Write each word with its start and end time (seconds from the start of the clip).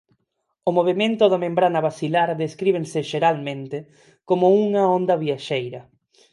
O 0.69 0.71
movemento 0.77 1.23
da 1.31 1.39
membrana 1.45 1.83
basilar 1.87 2.29
descríbese 2.43 2.99
xeralmente 3.11 3.77
como 4.29 4.45
unha 4.63 4.83
onda 4.97 5.21
viaxeira. 5.25 5.81